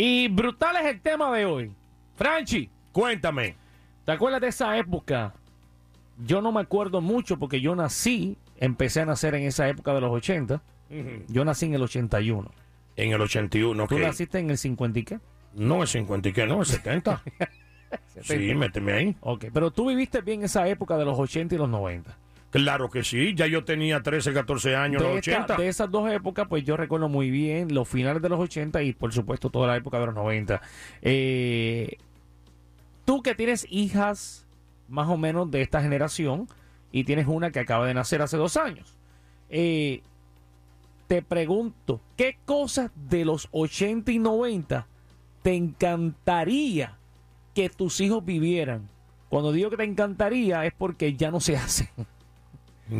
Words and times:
Y 0.00 0.28
brutal 0.28 0.76
es 0.76 0.86
el 0.86 1.00
tema 1.00 1.36
de 1.36 1.44
hoy. 1.44 1.72
Franchi, 2.14 2.70
Cuéntame. 2.92 3.56
¿te 4.04 4.12
acuerdas 4.12 4.40
de 4.40 4.46
esa 4.46 4.78
época? 4.78 5.34
Yo 6.24 6.40
no 6.40 6.52
me 6.52 6.60
acuerdo 6.60 7.00
mucho 7.00 7.36
porque 7.36 7.60
yo 7.60 7.74
nací, 7.74 8.36
empecé 8.58 9.00
a 9.00 9.06
nacer 9.06 9.34
en 9.34 9.42
esa 9.42 9.68
época 9.68 9.92
de 9.94 10.00
los 10.00 10.12
80. 10.12 10.62
Yo 11.26 11.44
nací 11.44 11.66
en 11.66 11.74
el 11.74 11.82
81. 11.82 12.48
En 12.94 13.10
el 13.12 13.20
81, 13.20 13.86
¿Tú 13.88 13.96
ok. 13.96 14.00
naciste 14.00 14.38
en 14.38 14.50
el 14.50 14.58
50 14.58 14.98
y 15.00 15.02
qué? 15.02 15.18
No, 15.54 15.82
es 15.82 15.90
50 15.90 16.28
y 16.28 16.32
qué, 16.32 16.46
no, 16.46 16.62
es 16.62 16.68
70. 16.84 17.20
sí, 18.22 18.54
méteme 18.54 18.92
ahí. 18.92 19.16
Ok, 19.20 19.46
pero 19.52 19.72
tú 19.72 19.88
viviste 19.88 20.20
bien 20.20 20.44
esa 20.44 20.68
época 20.68 20.96
de 20.96 21.04
los 21.06 21.18
80 21.18 21.56
y 21.56 21.58
los 21.58 21.68
90. 21.68 22.16
Claro 22.50 22.88
que 22.88 23.04
sí, 23.04 23.34
ya 23.34 23.46
yo 23.46 23.64
tenía 23.64 24.02
13, 24.02 24.32
14 24.32 24.74
años, 24.74 25.02
de, 25.02 25.08
los 25.08 25.18
esta- 25.18 25.42
80. 25.44 25.56
de 25.56 25.68
esas 25.68 25.90
dos 25.90 26.10
épocas, 26.10 26.46
pues 26.48 26.64
yo 26.64 26.76
recuerdo 26.78 27.08
muy 27.08 27.30
bien 27.30 27.74
los 27.74 27.86
finales 27.88 28.22
de 28.22 28.28
los 28.30 28.40
80 28.40 28.82
y 28.82 28.92
por 28.94 29.12
supuesto 29.12 29.50
toda 29.50 29.66
la 29.66 29.76
época 29.76 30.00
de 30.00 30.06
los 30.06 30.14
90. 30.14 30.62
Eh, 31.02 31.98
tú 33.04 33.22
que 33.22 33.34
tienes 33.34 33.66
hijas 33.70 34.46
más 34.88 35.08
o 35.08 35.18
menos 35.18 35.50
de 35.50 35.60
esta 35.60 35.82
generación 35.82 36.48
y 36.90 37.04
tienes 37.04 37.26
una 37.26 37.50
que 37.50 37.60
acaba 37.60 37.86
de 37.86 37.92
nacer 37.92 38.22
hace 38.22 38.38
dos 38.38 38.56
años, 38.56 38.96
eh, 39.50 40.00
te 41.06 41.20
pregunto, 41.20 42.00
¿qué 42.16 42.38
cosas 42.46 42.90
de 42.94 43.26
los 43.26 43.48
80 43.50 44.10
y 44.12 44.18
90 44.18 44.86
te 45.42 45.54
encantaría 45.54 46.96
que 47.54 47.68
tus 47.68 48.00
hijos 48.00 48.24
vivieran? 48.24 48.88
Cuando 49.28 49.52
digo 49.52 49.68
que 49.68 49.76
te 49.76 49.84
encantaría 49.84 50.64
es 50.64 50.72
porque 50.72 51.14
ya 51.14 51.30
no 51.30 51.40
se 51.40 51.56
hacen. 51.58 51.88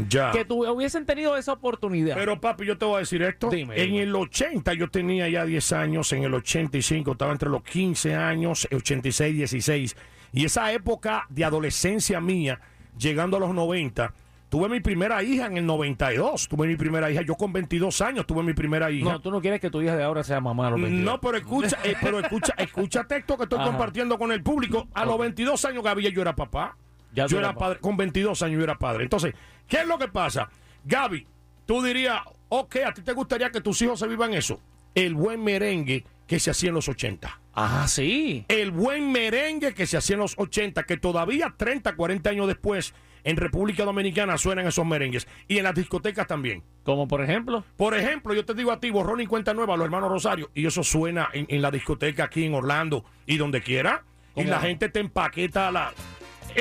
Ya. 0.09 0.31
Que 0.33 0.45
tu- 0.45 0.67
hubiesen 0.71 1.07
tenido 1.07 1.37
esa 1.37 1.53
oportunidad. 1.53 2.15
Pero 2.17 2.41
papi, 2.41 2.67
yo 2.67 2.77
te 2.79 2.85
voy 2.85 2.97
a 2.97 2.99
decir 3.01 3.23
esto. 3.23 3.49
Dime, 3.51 3.75
en 3.81 3.87
dime. 3.91 4.03
el 4.03 4.15
80 4.15 4.75
yo 4.75 4.89
tenía 4.91 5.29
ya 5.29 5.45
10 5.45 5.73
años, 5.73 6.13
en 6.13 6.25
el 6.25 6.35
85 6.35 7.13
estaba 7.13 7.33
entre 7.33 7.49
los 7.49 7.63
15 7.63 8.15
años, 8.15 8.69
86, 8.73 9.35
16. 9.37 9.97
Y 10.33 10.45
esa 10.45 10.73
época 10.73 11.27
de 11.31 11.45
adolescencia 11.45 12.21
mía, 12.21 12.61
llegando 12.99 13.39
a 13.39 13.41
los 13.41 13.55
90, 13.55 14.13
tuve 14.51 14.69
mi 14.69 14.81
primera 14.81 15.23
hija 15.23 15.47
en 15.47 15.57
el 15.57 15.65
92. 15.67 16.49
Tuve 16.49 16.67
mi 16.67 16.77
primera 16.77 17.11
hija, 17.11 17.23
yo 17.23 17.35
con 17.35 17.53
22 17.53 18.01
años 18.03 18.27
tuve 18.27 18.43
mi 18.43 18.53
primera 18.53 18.91
hija. 18.91 19.11
No, 19.11 19.21
tú 19.21 19.31
no 19.31 19.41
quieres 19.41 19.61
que 19.61 19.71
tu 19.71 19.81
hija 19.81 19.97
de 19.97 20.03
ahora 20.05 20.23
sea 20.25 20.41
mamá 20.41 20.69
a 20.69 20.71
los 20.73 20.81
22. 20.83 21.05
No, 21.05 21.21
pero 21.21 21.39
escucha, 21.39 21.79
eh, 21.85 21.95
pero 22.01 22.19
escucha, 22.19 22.55
escucha 22.59 23.05
texto 23.05 23.37
que 23.39 23.45
estoy 23.45 23.59
Ajá. 23.59 23.69
compartiendo 23.69 24.19
con 24.19 24.33
el 24.33 24.43
público. 24.43 24.87
A 24.93 25.05
los 25.07 25.19
22 25.19 25.65
años, 25.65 25.83
Gaby, 25.83 26.13
yo 26.13 26.21
era 26.23 26.37
papá. 26.37 26.77
Ya 27.19 27.27
yo 27.27 27.39
era 27.39 27.55
padre, 27.55 27.81
con 27.81 27.97
22 27.97 28.43
años 28.43 28.59
yo 28.59 28.65
era 28.65 28.79
padre. 28.79 29.05
Entonces, 29.05 29.35
¿qué 29.67 29.79
es 29.79 29.87
lo 29.87 29.99
que 29.99 30.09
pasa? 30.09 30.49
Gaby, 30.85 31.27
tú 31.67 31.83
dirías, 31.83 32.21
ok, 32.49 32.77
¿a 32.87 32.95
ti 32.95 33.03
te 33.03 33.13
gustaría 33.13 33.51
que 33.51 33.61
tus 33.61 33.83
hijos 33.83 33.99
se 33.99 34.07
vivan 34.07 34.35
eso? 34.35 34.61
El 34.95 35.15
buen 35.15 35.43
merengue 35.43 36.05
que 36.27 36.39
se 36.39 36.51
hacía 36.51 36.69
en 36.69 36.77
los 36.77 36.89
80. 36.89 37.41
Ah, 37.55 37.87
sí. 37.89 38.45
El 38.49 38.71
buen 38.71 39.11
merengue 39.11 39.75
que 39.75 39.87
se 39.87 39.97
hacía 39.97 40.15
en 40.15 40.21
los 40.21 40.35
80, 40.39 40.85
que 40.85 40.97
todavía 40.97 41.55
30, 41.57 41.97
40 41.97 42.31
años 42.31 42.47
después, 42.47 42.95
en 43.25 43.37
República 43.37 43.85
Dominicana 43.85 44.39
suenan 44.39 44.67
esos 44.67 44.87
merengues. 44.87 45.27
Y 45.49 45.59
en 45.59 45.65
las 45.65 45.75
discotecas 45.75 46.27
también. 46.27 46.63
Como 46.85 47.09
por 47.09 47.23
ejemplo. 47.23 47.65
Por 47.77 47.95
ejemplo, 47.97 48.33
yo 48.33 48.45
te 48.45 48.55
digo 48.55 48.71
a 48.71 48.79
ti, 48.79 48.91
borrón 48.91 49.21
y 49.21 49.27
cuenta 49.27 49.55
nueva, 49.55 49.77
los 49.77 49.87
hermanos 49.87 50.11
Rosario, 50.11 50.51
y 50.55 50.67
eso 50.67 50.85
suena 50.85 51.31
en, 51.33 51.47
en 51.49 51.61
la 51.61 51.71
discoteca 51.71 52.25
aquí 52.25 52.45
en 52.45 52.55
Orlando 52.55 53.05
y 53.27 53.37
donde 53.37 53.61
quiera, 53.61 54.05
y 54.37 54.45
la 54.45 54.61
gente 54.61 54.89
te 54.89 55.01
empaqueta 55.01 55.71
la, 55.73 55.93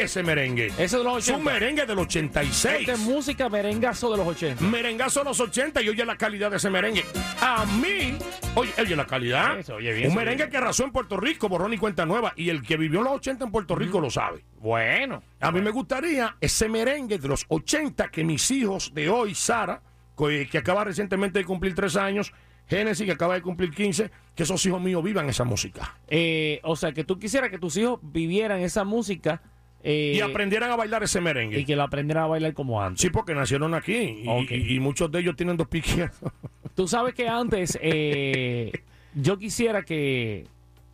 ese 0.04 0.24
merengue. 0.24 0.72
Ese 0.78 0.98
de 0.98 1.04
los 1.04 1.18
Es 1.28 1.30
un 1.30 1.36
80. 1.42 1.52
merengue 1.52 1.86
del 1.86 2.00
86. 2.00 2.76
Esta 2.82 2.94
es 2.94 3.00
música 3.00 3.50
merengazo 3.50 4.12
de 4.12 4.18
los 4.18 4.28
80. 4.28 4.64
Merengazo 4.64 5.20
de 5.22 5.26
los 5.26 5.40
80 5.40 5.82
y 5.82 5.90
oye 5.90 6.06
la 6.06 6.18
calidad 6.18 6.52
de 6.52 6.58
ese 6.58 6.70
merengue. 6.70 7.04
A 7.42 7.66
mí, 7.66 8.18
oye, 8.56 8.72
oye 8.80 8.96
la 8.96 9.06
calidad. 9.06 9.60
Eso, 9.60 9.76
oye 9.76 9.94
bien, 9.94 10.10
un 10.10 10.16
merengue 10.16 10.44
bien. 10.44 10.50
que 10.52 10.58
arrasó 10.58 10.84
en 10.84 10.92
Puerto 10.92 11.18
Rico, 11.18 11.50
borrón 11.50 11.74
y 11.74 11.78
cuenta 11.78 12.06
nueva, 12.06 12.34
y 12.36 12.50
el 12.50 12.62
que 12.62 12.78
vivió 12.78 13.00
en 13.00 13.06
los 13.06 13.14
80 13.16 13.46
en 13.46 13.52
Puerto 13.52 13.76
Rico 13.76 14.00
lo 14.00 14.10
sabe. 14.10 14.44
Bueno. 14.60 15.24
A 15.40 15.52
mí 15.52 15.62
me 15.62 15.72
gustaría 15.72 16.36
ese 16.42 16.70
merengue 16.70 17.18
de 17.18 17.28
los 17.28 17.46
80 17.48 18.10
que 18.10 18.24
mis 18.24 18.50
hijos 18.52 18.94
de 18.94 19.10
hoy, 19.10 19.36
Sara, 19.36 19.82
que, 20.18 20.48
que 20.50 20.58
acaba 20.58 20.84
recientemente 20.84 21.40
de 21.40 21.46
cumplir 21.46 21.76
tres 21.76 21.96
años, 21.96 22.34
Génesis, 22.68 23.06
que 23.06 23.14
acaba 23.14 23.36
de 23.36 23.42
cumplir 23.42 23.72
15, 23.72 24.12
que 24.36 24.44
esos 24.44 24.66
hijos 24.66 24.82
míos 24.82 25.02
vivan 25.04 25.30
esa 25.30 25.44
música. 25.46 25.98
Eh, 26.08 26.60
o 26.64 26.76
sea, 26.76 26.92
que 26.92 27.04
tú 27.04 27.18
quisieras 27.18 27.50
que 27.50 27.58
tus 27.60 27.78
hijos 27.78 28.00
vivieran 28.02 28.60
esa 28.60 28.84
música 28.84 29.42
eh, 29.84 30.14
y 30.16 30.20
aprendieran 30.22 30.72
a 30.72 30.76
bailar 30.76 31.04
ese 31.04 31.22
merengue. 31.22 31.60
y 31.60 31.66
que 31.66 31.76
la 31.76 31.84
aprendieran 31.84 32.24
a 32.26 32.28
bailar 32.28 32.54
como 32.54 32.82
antes. 32.82 33.02
Sí, 33.02 33.10
porque 33.10 33.34
nacieron 33.36 33.74
aquí 33.74 33.96
y, 33.96 34.28
Ok. 34.28 34.52
y- 34.52 34.76
y 34.76 34.80
muchos 34.80 35.12
de 35.12 35.20
ellos 35.20 35.36
tienen 35.36 35.56
dos 35.58 35.68
piques. 35.68 36.10
Tú 36.76 36.88
sabes 36.88 37.14
que 37.14 37.28
antes 37.28 37.78
eh, 37.82 38.72
yo 39.16 39.38
quisiera 39.38 39.84
que 39.84 40.46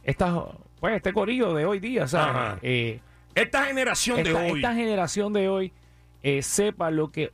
esta, 0.04 0.46
pues, 0.80 0.96
este 0.96 1.12
corillo 1.14 1.54
de 1.54 1.66
hoy 1.66 1.80
día. 1.80 2.06
Eh, 2.62 3.00
Esta 3.36 3.66
generación 3.66 4.20
esta, 4.20 4.40
de 4.42 4.52
hoy. 4.52 4.60
esta 4.60 4.74
generación 4.76 5.34
de 5.34 5.50
hoy 5.50 5.72
sepa 6.42 6.90
lo 6.92 7.12
que 7.12 7.32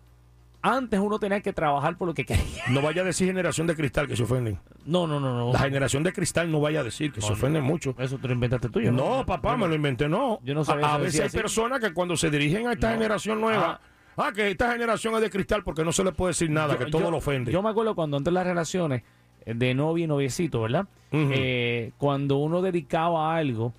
antes 0.62 1.00
uno 1.00 1.20
tenía 1.20 1.40
que 1.42 1.54
trabajar 1.54 1.98
por 1.98 2.08
lo 2.08 2.14
que 2.14 2.26
quería. 2.26 2.44
No 2.70 2.82
vaya 2.82 3.02
a 3.02 3.06
decir 3.06 3.28
generación 3.28 3.66
de 3.68 3.76
cristal 3.76 4.08
que 4.08 4.16
se 4.16 4.24
ofenden. 4.24 4.60
No, 4.86 5.08
no, 5.08 5.20
no, 5.20 5.36
no. 5.38 5.54
La 5.54 5.60
generación 5.60 6.04
de 6.04 6.12
cristal 6.14 6.52
no 6.52 6.60
vaya 6.60 6.82
a 6.82 6.84
decir 6.84 7.12
que 7.12 7.22
se 7.22 7.28
No, 7.28 7.34
ofenden 7.34 7.64
mucho. 7.64 7.96
Eso 7.98 8.18
tú 8.18 8.28
lo 8.28 8.34
inventaste 8.34 8.70
tú. 8.70 8.80
yo 8.82 8.92
No, 8.92 9.26
papá, 9.26 9.56
me 9.58 9.68
lo 9.68 9.76
inventé, 9.76 10.08
no. 10.10 10.40
Yo 10.44 10.54
no 10.54 10.64
sabía 10.64 10.88
A, 10.88 10.96
a 10.96 10.98
veces 10.98 11.20
hay 11.22 11.28
así. 11.28 11.38
personas 11.38 11.80
que 11.80 11.94
cuando 11.94 12.16
se 12.18 12.30
dirigen 12.30 12.68
a 12.68 12.74
esta 12.74 12.92
generación 12.92 13.40
nueva, 13.42 13.80
ah, 14.18 14.32
que 14.36 14.52
esta 14.52 14.72
generación 14.72 15.14
es 15.16 15.22
de 15.22 15.30
cristal 15.30 15.64
porque 15.64 15.84
no 15.86 15.92
se 15.92 16.04
le 16.04 16.12
puede 16.12 16.32
decir 16.32 16.50
nada, 16.50 16.74
Yo- 16.74 16.86
que 16.86 16.92
todo 16.92 17.04
yo- 17.04 17.12
lo 17.12 17.18
ofende. 17.18 17.52
Yo 17.52 17.62
me 17.62 17.70
acuerdo 17.70 17.96
cuando 17.96 18.18
antes 18.18 18.32
las 18.34 18.46
relaciones 18.46 19.04
de 19.46 19.74
novio 19.74 20.04
y 20.04 20.08
noviecito, 20.08 20.62
¿verdad? 20.62 20.86
Eh, 21.12 21.92
cuando 21.98 22.38
uno 22.38 22.62
dedicaba 22.62 23.36
algo, 23.36 23.74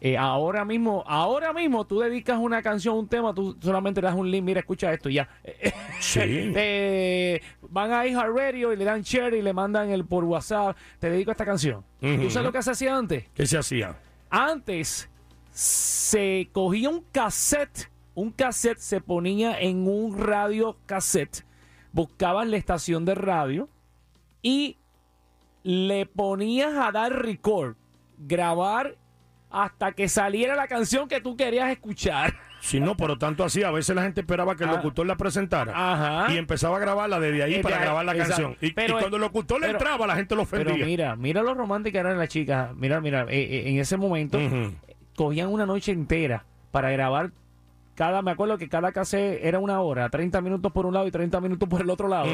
eh, 0.00 0.16
ahora 0.16 0.64
mismo, 0.64 1.04
ahora 1.06 1.52
mismo 1.52 1.86
tú 1.86 2.00
dedicas 2.00 2.38
una 2.38 2.62
canción, 2.62 2.96
un 2.96 3.06
tema, 3.06 3.34
tú 3.34 3.56
solamente 3.60 4.00
le 4.00 4.06
das 4.06 4.16
un 4.16 4.30
link, 4.30 4.42
mira, 4.42 4.60
escucha 4.60 4.92
esto 4.92 5.08
y 5.08 5.14
ya. 5.14 5.28
Sí. 6.00 6.20
Eh, 6.22 7.42
van 7.60 7.92
a 7.92 8.06
iHeartRadio 8.06 8.72
y 8.72 8.76
le 8.76 8.84
dan 8.84 9.02
share 9.02 9.34
y 9.34 9.42
le 9.42 9.52
mandan 9.52 9.90
el 9.90 10.06
por 10.06 10.24
WhatsApp, 10.24 10.74
te 10.98 11.10
dedico 11.10 11.30
a 11.30 11.32
esta 11.32 11.44
canción. 11.44 11.84
Ujú. 12.00 12.22
¿Tú 12.22 12.30
sabes 12.30 12.46
lo 12.46 12.52
que 12.52 12.62
se 12.62 12.70
hacía 12.70 12.96
antes? 12.96 13.24
¿Qué 13.34 13.46
se 13.46 13.58
hacía? 13.58 13.98
Antes 14.30 15.10
se 15.50 16.48
cogía 16.52 16.88
un 16.88 17.04
cassette, 17.12 17.90
un 18.14 18.30
cassette 18.30 18.78
se 18.78 19.02
ponía 19.02 19.60
en 19.60 19.86
un 19.86 20.18
radio 20.18 20.78
cassette, 20.86 21.44
buscaban 21.92 22.50
la 22.50 22.56
estación 22.56 23.04
de 23.04 23.14
radio 23.14 23.68
y 24.40 24.78
le 25.62 26.06
ponías 26.06 26.74
a 26.74 26.90
dar 26.92 27.12
record, 27.12 27.76
grabar 28.16 28.96
hasta 29.50 29.92
que 29.92 30.08
saliera 30.08 30.54
la 30.54 30.68
canción 30.68 31.08
que 31.08 31.20
tú 31.20 31.36
querías 31.36 31.70
escuchar. 31.70 32.34
Si 32.60 32.78
no, 32.78 32.94
pero 32.96 33.16
tanto 33.16 33.42
así, 33.42 33.62
a 33.62 33.70
veces 33.70 33.96
la 33.96 34.02
gente 34.02 34.20
esperaba 34.20 34.54
que 34.54 34.64
el 34.64 34.70
Ah. 34.70 34.74
locutor 34.74 35.06
la 35.06 35.16
presentara. 35.16 35.72
Ajá. 35.74 36.32
Y 36.32 36.36
empezaba 36.36 36.76
a 36.76 36.80
grabarla 36.80 37.18
desde 37.18 37.42
ahí 37.42 37.50
Desde 37.52 37.62
para 37.62 37.78
grabar 37.78 38.04
la 38.04 38.12
exacto. 38.12 38.34
canción. 38.34 38.56
Y, 38.60 38.66
y 38.66 38.72
Pero- 38.72 38.98
cuando 38.98 39.16
el 39.16 39.22
locutor 39.22 39.60
le 39.60 39.66
pero- 39.68 39.78
entraba, 39.78 40.06
la 40.06 40.14
gente 40.16 40.34
lo 40.36 40.44
Pero 40.44 40.62
ofendía. 40.70 40.84
mira, 40.86 41.16
mira 41.16 41.42
lo 41.42 41.54
romántica 41.54 42.00
eran 42.00 42.18
las 42.18 42.28
chicas. 42.28 42.74
Mira, 42.76 43.00
mira, 43.00 43.22
eh, 43.30 43.40
eh, 43.40 43.62
en 43.70 43.78
ese 43.78 43.96
momento 43.96 44.38
cogían 45.16 45.48
una 45.48 45.64
noche 45.66 45.92
entera 45.92 46.44
para 46.70 46.90
grabar 46.90 47.32
cada, 47.94 48.22
me 48.22 48.30
acuerdo 48.30 48.56
que 48.58 48.68
cada 48.68 48.92
cassette 48.92 49.40
era 49.42 49.58
una 49.58 49.80
hora, 49.80 50.08
30 50.08 50.40
minutos 50.40 50.70
por 50.72 50.86
un 50.86 50.94
lado 50.94 51.06
y 51.06 51.10
30 51.10 51.40
minutos 51.40 51.68
por 51.68 51.80
el 51.80 51.90
otro 51.90 52.08
lado. 52.08 52.28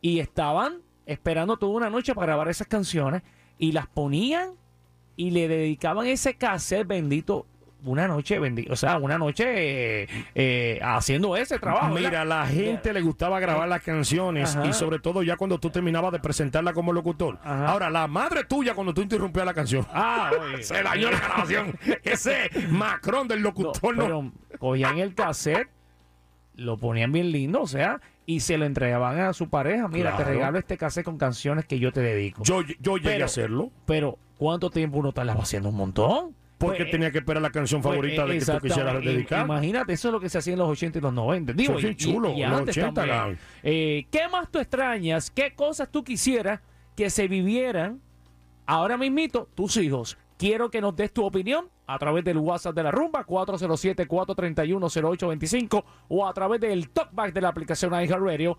Y 0.00 0.20
estaban 0.20 0.78
esperando 1.06 1.56
toda 1.56 1.72
una 1.72 1.90
noche 1.90 2.14
para 2.14 2.26
grabar 2.28 2.48
esas 2.48 2.66
canciones 2.68 3.22
y 3.58 3.72
las 3.72 3.86
ponían 3.88 4.50
y 5.16 5.30
le 5.30 5.48
dedicaban 5.48 6.06
ese 6.06 6.34
cassette 6.34 6.86
bendito 6.86 7.46
una 7.84 8.08
noche, 8.08 8.40
bendi- 8.40 8.68
o 8.68 8.74
sea, 8.74 8.96
una 8.98 9.16
noche 9.16 9.44
eh, 10.02 10.08
eh, 10.34 10.80
haciendo 10.82 11.36
ese 11.36 11.58
trabajo. 11.60 11.94
¿verdad? 11.94 12.08
Mira, 12.10 12.22
a 12.22 12.24
la 12.24 12.46
gente 12.46 12.92
le 12.92 13.00
gustaba 13.00 13.38
grabar 13.38 13.68
las 13.68 13.80
canciones 13.82 14.56
Ajá. 14.56 14.66
y 14.66 14.72
sobre 14.72 14.98
todo 14.98 15.22
ya 15.22 15.36
cuando 15.36 15.58
tú 15.60 15.70
terminabas 15.70 16.10
de 16.10 16.18
presentarla 16.18 16.72
como 16.72 16.92
locutor. 16.92 17.38
Ajá. 17.44 17.68
Ahora, 17.68 17.88
la 17.90 18.08
madre 18.08 18.42
tuya 18.44 18.74
cuando 18.74 18.92
tú 18.92 19.02
interrumpías 19.02 19.46
la 19.46 19.54
canción. 19.54 19.86
Ah, 19.92 20.32
oye. 20.54 20.64
Se 20.64 20.82
dañó 20.82 21.10
la 21.12 21.20
grabación. 21.20 21.78
Ese 22.02 22.50
Macron 22.70 23.28
del 23.28 23.40
locutor 23.42 23.96
no. 23.96 24.02
pero 24.04 24.32
cogían 24.58 24.98
el 24.98 25.14
cassette 25.14 25.68
lo 26.56 26.78
ponían 26.78 27.12
bien 27.12 27.30
lindo, 27.30 27.60
o 27.60 27.66
sea, 27.66 28.00
y 28.24 28.40
se 28.40 28.56
lo 28.56 28.64
entregaban 28.64 29.20
a 29.20 29.32
su 29.34 29.48
pareja. 29.50 29.86
Mira, 29.88 30.16
te 30.16 30.24
regalo 30.24 30.58
este 30.58 30.76
cassette 30.78 31.04
con 31.04 31.18
canciones 31.18 31.66
que 31.66 31.78
yo 31.78 31.92
te 31.92 32.00
dedico. 32.00 32.42
Yo, 32.42 32.62
yo 32.80 32.96
llegué 32.96 33.10
Pero- 33.10 33.24
a 33.24 33.26
hacerlo 33.26 33.70
Pero, 33.84 34.18
¿cuánto 34.38 34.70
tiempo 34.70 34.98
uno 34.98 35.08
estaba 35.10 35.32
haciendo? 35.34 35.68
Un 35.70 35.76
montón. 35.76 36.34
porque 36.58 36.84
Pues, 36.84 36.90
tenía 36.90 37.10
que 37.10 37.18
esperar 37.18 37.42
la 37.42 37.50
canción 37.50 37.82
pues, 37.82 37.92
favorita 37.94 38.24
de 38.24 38.38
que 38.38 38.44
tú 38.46 38.58
quisieras 38.62 39.04
dedicar. 39.04 39.44
Imagínate, 39.44 39.92
eso 39.92 40.08
es 40.08 40.12
lo 40.12 40.20
que 40.20 40.30
se 40.30 40.38
hacía 40.38 40.54
en 40.54 40.58
los 40.60 40.70
80 40.70 40.98
y 40.98 41.02
los 41.02 41.12
90. 41.12 41.52
Digo, 41.52 41.72
Eso 41.72 41.78
es 41.78 41.82
bien 41.84 41.92
y- 41.92 41.96
chulo, 41.96 42.32
y 42.32 42.40
los 42.42 42.58
antes 42.60 42.76
80, 42.78 42.94
también. 42.94 43.18
Gaby. 43.18 43.36
Eh, 43.62 44.06
¿Qué 44.10 44.20
más 44.32 44.50
tú 44.50 44.58
extrañas? 44.58 45.30
¿Qué 45.30 45.54
cosas 45.54 45.90
tú 45.90 46.02
quisieras 46.02 46.60
que 46.96 47.10
se 47.10 47.28
vivieran 47.28 48.00
ahora 48.64 48.96
mismito 48.96 49.50
tus 49.54 49.76
hijos? 49.76 50.16
Quiero 50.38 50.70
que 50.70 50.80
nos 50.80 50.96
des 50.96 51.12
tu 51.12 51.26
opinión 51.26 51.68
a 51.86 51.98
través 51.98 52.24
del 52.24 52.38
WhatsApp 52.38 52.74
de 52.74 52.82
la 52.82 52.90
Rumba 52.90 53.24
407-431-0825 53.26 55.84
o 56.08 56.26
a 56.26 56.34
través 56.34 56.60
del 56.60 56.90
talkback 56.90 57.32
de 57.32 57.40
la 57.40 57.48
aplicación 57.48 57.92
iHeartRadio 57.92 58.58